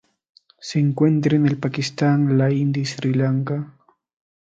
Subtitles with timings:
[0.57, 3.71] Se encuentra en el Pakistán, la India y Sri Lanka.